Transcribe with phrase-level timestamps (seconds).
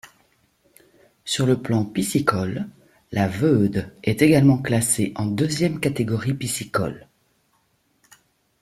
[1.25, 2.67] Sur le plan piscicole,
[3.11, 7.07] la Veude est également classée en deuxième catégorie piscicole.